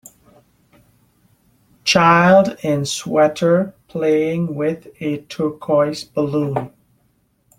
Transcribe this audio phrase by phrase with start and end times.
[1.83, 6.73] Child in sweater playing with a turquoise balloon.